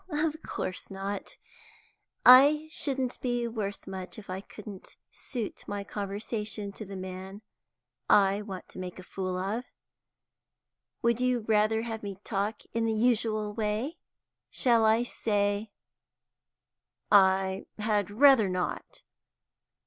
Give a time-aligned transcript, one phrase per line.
[0.09, 1.37] "Pooh, of course not.
[2.25, 7.43] I shouldn't be worth much if I couldn't suit my conversation to the man
[8.09, 9.63] I want to make a fool of.
[11.03, 13.99] Would you rather have me talk in the usual way?
[14.49, 15.71] Shall I say"
[17.11, 19.03] "I had rather not."